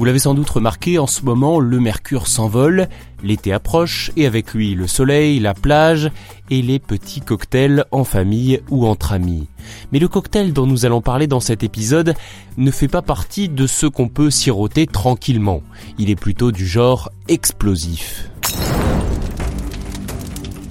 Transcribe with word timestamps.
Vous 0.00 0.06
l'avez 0.06 0.18
sans 0.18 0.32
doute 0.32 0.48
remarqué, 0.48 0.98
en 0.98 1.06
ce 1.06 1.26
moment, 1.26 1.60
le 1.60 1.78
mercure 1.78 2.26
s'envole, 2.26 2.88
l'été 3.22 3.52
approche, 3.52 4.12
et 4.16 4.24
avec 4.24 4.54
lui 4.54 4.74
le 4.74 4.86
soleil, 4.86 5.40
la 5.40 5.52
plage 5.52 6.10
et 6.48 6.62
les 6.62 6.78
petits 6.78 7.20
cocktails 7.20 7.84
en 7.90 8.04
famille 8.04 8.62
ou 8.70 8.86
entre 8.86 9.12
amis. 9.12 9.46
Mais 9.92 9.98
le 9.98 10.08
cocktail 10.08 10.54
dont 10.54 10.66
nous 10.66 10.86
allons 10.86 11.02
parler 11.02 11.26
dans 11.26 11.38
cet 11.38 11.64
épisode 11.64 12.14
ne 12.56 12.70
fait 12.70 12.88
pas 12.88 13.02
partie 13.02 13.50
de 13.50 13.66
ceux 13.66 13.90
qu'on 13.90 14.08
peut 14.08 14.30
siroter 14.30 14.86
tranquillement. 14.86 15.60
Il 15.98 16.08
est 16.08 16.16
plutôt 16.16 16.50
du 16.50 16.66
genre 16.66 17.12
explosif 17.28 18.30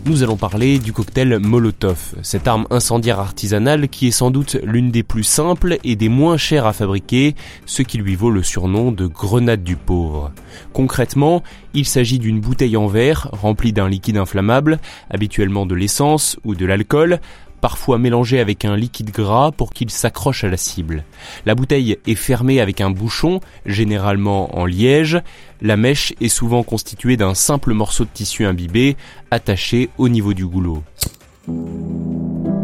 nous 0.06 0.24
allons 0.24 0.38
parler 0.38 0.80
du 0.80 0.94
cocktail 0.94 1.40
Molotov, 1.40 2.16
cette 2.22 2.48
arme 2.48 2.68
incendiaire 2.70 3.20
artisanale 3.20 3.90
qui 3.90 4.08
est 4.08 4.12
sans 4.12 4.32
doute 4.32 4.58
l'une 4.64 4.92
des 4.92 5.04
plus 5.04 5.24
simples 5.24 5.78
et 5.84 5.96
des 5.96 6.10
moins 6.10 6.38
chères 6.38 6.66
à 6.66 6.74
fabriquer, 6.74 7.36
ce 7.66 7.82
qui 7.82 7.98
lui 7.98 8.16
vaut 8.16 8.32
le 8.32 8.44
surnom 8.44 8.92
de 8.92 9.08
grenade 9.08 9.64
du 9.64 9.76
pauvre. 9.76 10.32
Concrètement, 10.74 11.44
il 11.74 11.86
s'agit 11.86 12.20
d'une 12.20 12.40
bouteille 12.40 12.78
en 12.78 12.88
verre 12.88 13.30
remplie 13.32 13.74
d'un 13.74 13.90
liquide 13.90 14.18
inflammable, 14.18 14.80
habituellement 15.10 15.66
de 15.66 15.76
l'essence 15.76 16.38
ou 16.44 16.56
de 16.56 16.66
l'alcool, 16.66 17.20
parfois 17.60 17.98
mélangé 17.98 18.40
avec 18.40 18.66
un 18.66 18.76
liquide 18.76 19.12
gras 19.12 19.52
pour 19.52 19.72
qu'il 19.72 19.90
s'accroche 19.90 20.44
à 20.44 20.50
la 20.50 20.58
cible. 20.58 21.04
La 21.46 21.56
bouteille 21.56 21.98
est 22.06 22.16
fermée 22.16 22.62
avec 22.62 22.82
un 22.82 22.90
bouchon, 22.90 23.40
généralement 23.66 24.58
en 24.58 24.66
liège. 24.66 25.20
La 25.62 25.78
mèche 25.78 26.14
est 26.22 26.30
souvent 26.30 26.64
constituée 26.64 27.18
d'un 27.18 27.34
simple 27.34 27.74
morceau 27.74 28.06
de 28.06 28.10
tissu 28.14 28.46
imbibé 28.46 28.96
attaché 29.32 29.90
au 29.98 30.10
niveau 30.10 30.34
du 30.34 30.46
goulot. 30.46 30.84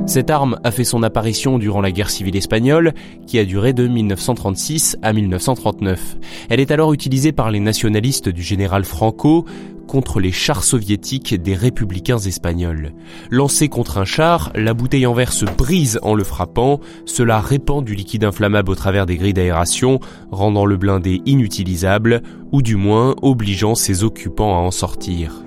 Cette 0.07 0.29
arme 0.29 0.59
a 0.63 0.71
fait 0.71 0.83
son 0.83 1.01
apparition 1.03 1.57
durant 1.57 1.81
la 1.81 1.91
guerre 1.91 2.11
civile 2.11 2.35
espagnole, 2.35 2.93
qui 3.25 3.39
a 3.39 3.45
duré 3.45 3.73
de 3.73 3.87
1936 3.87 4.97
à 5.01 5.13
1939. 5.13 6.17
Elle 6.49 6.59
est 6.59 6.71
alors 6.71 6.93
utilisée 6.93 7.31
par 7.31 7.49
les 7.49 7.59
nationalistes 7.59 8.29
du 8.29 8.43
général 8.43 8.85
Franco 8.85 9.45
contre 9.87 10.19
les 10.19 10.31
chars 10.31 10.63
soviétiques 10.63 11.33
des 11.35 11.55
républicains 11.55 12.19
espagnols. 12.19 12.93
Lancée 13.29 13.67
contre 13.67 13.97
un 13.97 14.05
char, 14.05 14.51
la 14.55 14.73
bouteille 14.73 15.07
en 15.07 15.13
verre 15.13 15.33
se 15.33 15.45
brise 15.45 15.99
en 16.03 16.13
le 16.13 16.23
frappant, 16.23 16.79
cela 17.05 17.39
répand 17.39 17.83
du 17.83 17.95
liquide 17.95 18.23
inflammable 18.23 18.71
au 18.71 18.75
travers 18.75 19.05
des 19.05 19.17
grilles 19.17 19.33
d'aération, 19.33 19.99
rendant 20.31 20.65
le 20.65 20.77
blindé 20.77 21.21
inutilisable, 21.25 22.21
ou 22.51 22.61
du 22.61 22.75
moins 22.75 23.15
obligeant 23.21 23.75
ses 23.75 24.03
occupants 24.03 24.55
à 24.55 24.61
en 24.61 24.71
sortir. 24.71 25.43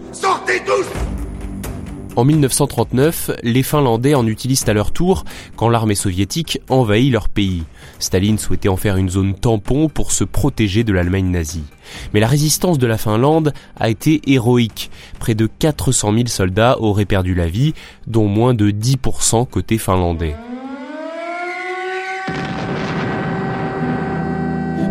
En 2.19 2.24
1939, 2.24 3.30
les 3.44 3.62
Finlandais 3.62 4.16
en 4.16 4.27
utilisent 4.27 4.69
à 4.69 4.72
leur 4.72 4.91
tour 4.91 5.24
quand 5.55 5.68
l'armée 5.68 5.95
soviétique 5.95 6.61
envahit 6.68 7.12
leur 7.12 7.29
pays. 7.29 7.62
Staline 8.01 8.39
souhaitait 8.39 8.68
en 8.68 8.77
faire 8.77 8.96
une 8.96 9.08
zone 9.08 9.34
tampon 9.34 9.89
pour 9.89 10.11
se 10.11 10.24
protéger 10.24 10.83
de 10.83 10.92
l'Allemagne 10.92 11.30
nazie. 11.30 11.62
Mais 12.12 12.18
la 12.18 12.27
résistance 12.27 12.78
de 12.78 12.89
la 12.89 12.98
Finlande 12.98 13.55
a 13.78 13.89
été 13.89 14.20
héroïque. 14.27 14.90
Près 15.20 15.36
de 15.36 15.46
400 15.46 16.12
000 16.12 16.27
soldats 16.27 16.80
auraient 16.80 17.05
perdu 17.05 17.36
la 17.36 17.46
vie, 17.46 17.73
dont 18.08 18.27
moins 18.27 18.52
de 18.52 18.73
10% 18.73 19.46
côté 19.48 19.78
finlandais. 19.78 20.34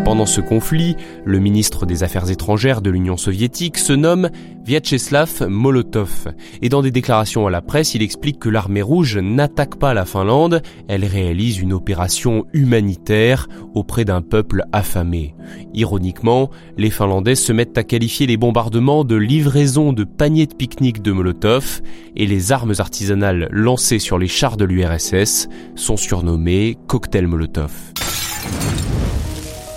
Pendant 0.08 0.24
ce 0.24 0.40
conflit, 0.40 0.96
le 1.26 1.38
ministre 1.38 1.84
des 1.84 2.02
Affaires 2.02 2.30
étrangères 2.30 2.80
de 2.80 2.88
l'Union 2.88 3.18
soviétique 3.18 3.76
se 3.76 3.92
nomme 3.92 4.30
Vyacheslav 4.64 5.46
Molotov. 5.50 6.28
Et 6.62 6.70
dans 6.70 6.80
des 6.80 6.90
déclarations 6.90 7.46
à 7.46 7.50
la 7.50 7.60
presse, 7.60 7.94
il 7.94 8.00
explique 8.00 8.38
que 8.38 8.48
l'armée 8.48 8.80
rouge 8.80 9.18
n'attaque 9.18 9.76
pas 9.76 9.92
la 9.92 10.06
Finlande, 10.06 10.62
elle 10.88 11.04
réalise 11.04 11.58
une 11.58 11.74
opération 11.74 12.46
humanitaire 12.54 13.48
auprès 13.74 14.06
d'un 14.06 14.22
peuple 14.22 14.64
affamé. 14.72 15.34
Ironiquement, 15.74 16.48
les 16.78 16.88
Finlandais 16.88 17.34
se 17.34 17.52
mettent 17.52 17.76
à 17.76 17.84
qualifier 17.84 18.26
les 18.26 18.38
bombardements 18.38 19.04
de 19.04 19.16
livraison 19.16 19.92
de 19.92 20.04
paniers 20.04 20.46
de 20.46 20.54
pique-nique 20.54 21.02
de 21.02 21.12
Molotov 21.12 21.82
et 22.16 22.26
les 22.26 22.50
armes 22.50 22.72
artisanales 22.78 23.48
lancées 23.50 23.98
sur 23.98 24.16
les 24.16 24.26
chars 24.26 24.56
de 24.56 24.64
l'URSS 24.64 25.50
sont 25.74 25.98
surnommées 25.98 26.78
cocktail 26.86 27.26
Molotov. 27.26 27.92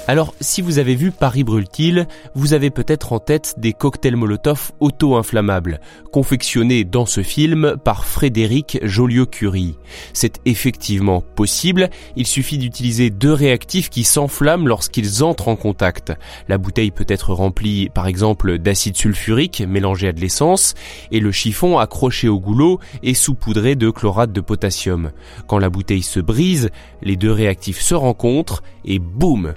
Alors, 0.07 0.34
si 0.41 0.62
vous 0.62 0.79
avez 0.79 0.95
vu 0.95 1.12
Paris 1.12 1.44
brûle-t-il, 1.44 2.07
vous 2.34 2.53
avez 2.53 2.72
peut-être 2.72 3.13
en 3.13 3.19
tête 3.19 3.53
des 3.57 3.72
cocktails 3.72 4.16
Molotov 4.16 4.72
auto-inflammables, 4.79 5.79
confectionnés 6.12 6.84
dans 6.84 7.06
ce 7.06 7.22
film 7.22 7.75
par 7.84 8.06
Frédéric 8.06 8.79
Joliot-Curie. 8.81 9.78
C'est 10.11 10.41
effectivement 10.45 11.22
possible, 11.22 11.90
il 12.16 12.25
suffit 12.25 12.57
d'utiliser 12.57 13.11
deux 13.11 13.31
réactifs 13.31 13.90
qui 13.90 14.03
s'enflamment 14.03 14.67
lorsqu'ils 14.67 15.23
entrent 15.23 15.47
en 15.47 15.56
contact. 15.56 16.11
La 16.50 16.57
bouteille 16.57 16.91
peut 16.91 17.06
être 17.07 17.34
remplie 17.34 17.90
par 17.90 18.07
exemple 18.07 18.57
d'acide 18.57 18.97
sulfurique 18.97 19.63
mélangé 19.66 20.07
à 20.07 20.13
de 20.13 20.19
l'essence, 20.19 20.73
et 21.11 21.19
le 21.19 21.31
chiffon 21.31 21.78
accroché 21.78 22.28
au 22.28 22.40
goulot 22.40 22.79
est 23.03 23.13
saupoudré 23.13 23.75
de 23.75 23.91
chlorate 23.91 24.34
de 24.34 24.41
potassium. 24.41 25.11
Quand 25.47 25.59
la 25.59 25.69
bouteille 25.69 26.01
se 26.01 26.19
brise, 26.19 26.69
les 27.03 27.16
deux 27.16 27.31
réactifs 27.31 27.79
se 27.79 27.94
rencontrent 27.95 28.63
et 28.84 29.00
boum 29.00 29.53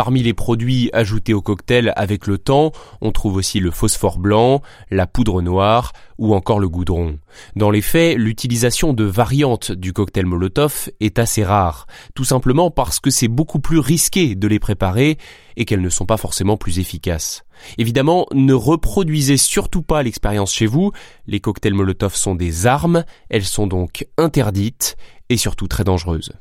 Parmi 0.00 0.22
les 0.22 0.32
produits 0.32 0.88
ajoutés 0.94 1.34
au 1.34 1.42
cocktail 1.42 1.92
avec 1.94 2.26
le 2.26 2.38
temps, 2.38 2.72
on 3.02 3.12
trouve 3.12 3.36
aussi 3.36 3.60
le 3.60 3.70
phosphore 3.70 4.18
blanc, 4.18 4.62
la 4.90 5.06
poudre 5.06 5.42
noire 5.42 5.92
ou 6.16 6.34
encore 6.34 6.58
le 6.58 6.70
goudron. 6.70 7.18
Dans 7.54 7.70
les 7.70 7.82
faits, 7.82 8.16
l'utilisation 8.16 8.94
de 8.94 9.04
variantes 9.04 9.72
du 9.72 9.92
cocktail 9.92 10.24
Molotov 10.24 10.88
est 11.00 11.18
assez 11.18 11.44
rare, 11.44 11.86
tout 12.14 12.24
simplement 12.24 12.70
parce 12.70 12.98
que 12.98 13.10
c'est 13.10 13.28
beaucoup 13.28 13.60
plus 13.60 13.78
risqué 13.78 14.34
de 14.34 14.48
les 14.48 14.58
préparer 14.58 15.18
et 15.58 15.66
qu'elles 15.66 15.82
ne 15.82 15.90
sont 15.90 16.06
pas 16.06 16.16
forcément 16.16 16.56
plus 16.56 16.78
efficaces. 16.78 17.44
Évidemment, 17.76 18.24
ne 18.32 18.54
reproduisez 18.54 19.36
surtout 19.36 19.82
pas 19.82 20.02
l'expérience 20.02 20.54
chez 20.54 20.64
vous, 20.64 20.92
les 21.26 21.40
cocktails 21.40 21.74
Molotov 21.74 22.14
sont 22.14 22.34
des 22.34 22.66
armes, 22.66 23.04
elles 23.28 23.44
sont 23.44 23.66
donc 23.66 24.06
interdites 24.16 24.96
et 25.28 25.36
surtout 25.36 25.68
très 25.68 25.84
dangereuses. 25.84 26.32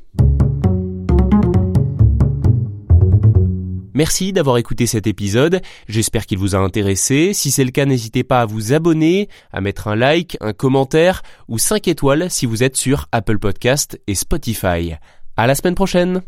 Merci 4.00 4.32
d'avoir 4.32 4.58
écouté 4.58 4.88
cet 4.88 5.08
épisode, 5.08 5.60
j'espère 5.90 6.26
qu'il 6.26 6.38
vous 6.38 6.56
a 6.56 6.60
intéressé. 6.60 7.34
Si 7.34 7.52
c'est 7.52 7.66
le 7.66 7.72
cas, 7.72 7.84
n'hésitez 7.84 8.24
pas 8.24 8.40
à 8.40 8.46
vous 8.46 8.72
abonner, 8.72 9.28
à 9.52 9.60
mettre 9.60 9.90
un 9.90 9.98
like, 9.98 10.38
un 10.40 10.54
commentaire 10.54 11.22
ou 11.50 11.58
5 11.58 11.86
étoiles 11.90 12.32
si 12.32 12.46
vous 12.46 12.64
êtes 12.64 12.78
sur 12.78 13.08
Apple 13.12 13.40
Podcast 13.40 14.00
et 14.08 14.16
Spotify. 14.16 14.94
À 15.36 15.48
la 15.48 15.54
semaine 15.54 15.76
prochaine. 15.76 16.22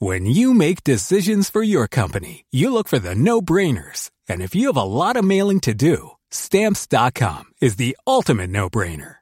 When 0.00 0.26
you 0.26 0.52
make 0.52 0.82
decisions 0.82 1.48
for 1.48 1.62
your 1.62 1.86
company, 1.88 2.44
you 2.50 2.72
look 2.72 2.88
for 2.88 2.98
the 2.98 3.14
no-brainers. 3.14 4.10
And 4.28 4.40
if 4.40 4.52
you 4.52 4.66
have 4.66 4.76
a 4.76 4.82
lot 4.82 5.14
of 5.14 5.22
mailing 5.22 5.60
to 5.60 5.72
do, 5.72 6.16
stamps.com 6.30 7.44
is 7.60 7.76
the 7.76 7.96
ultimate 8.04 8.50
no-brainer. 8.50 9.21